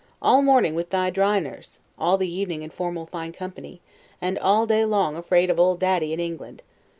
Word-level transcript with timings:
All 0.19 0.41
morning 0.41 0.73
with 0.73 0.89
thy 0.89 1.11
dry 1.11 1.39
nurse; 1.39 1.77
all 1.95 2.17
the 2.17 2.27
evening 2.27 2.63
in 2.63 2.71
formal 2.71 3.05
fine 3.05 3.33
company; 3.33 3.81
and 4.19 4.39
all 4.39 4.65
day 4.65 4.83
long 4.83 5.15
afraid 5.15 5.51
of 5.51 5.59
Old 5.59 5.79
Daddy 5.79 6.11
in 6.11 6.19
England. 6.19 6.63